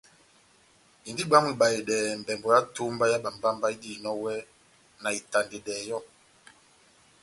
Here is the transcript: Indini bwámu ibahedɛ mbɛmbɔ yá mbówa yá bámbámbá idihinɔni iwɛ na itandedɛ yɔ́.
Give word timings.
Indini 1.07 1.27
bwámu 1.29 1.49
ibahedɛ 1.53 1.95
mbɛmbɔ 2.19 2.47
yá 2.53 2.61
mbówa 2.91 3.05
yá 3.11 3.17
bámbámbá 3.23 3.67
idihinɔni 3.75 4.17
iwɛ 4.19 4.33
na 5.01 5.09
itandedɛ 5.19 5.75
yɔ́. 5.89 6.01